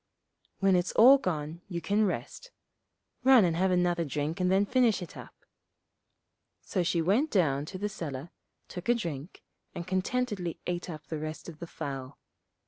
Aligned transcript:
When 0.61 0.75
it's 0.75 0.93
all 0.93 1.19
gone 1.19 1.61
you 1.67 1.79
can 1.79 2.05
rest; 2.07 2.49
run 3.23 3.45
and 3.45 3.55
have 3.55 3.69
another 3.69 4.03
drink 4.03 4.39
and 4.39 4.51
then 4.51 4.65
finish 4.65 4.99
it 5.03 5.15
up.' 5.15 5.45
So 6.63 6.81
she 6.81 7.03
went 7.03 7.29
down 7.29 7.65
to 7.65 7.77
the 7.77 7.87
cellar, 7.87 8.31
took 8.67 8.85
a 8.85 8.93
good 8.93 8.97
drink, 8.97 9.43
and 9.75 9.85
contentedly 9.85 10.59
ate 10.65 10.89
up 10.89 11.05
the 11.05 11.19
rest 11.19 11.47
of 11.47 11.59
the 11.59 11.67
fowl. 11.67 12.17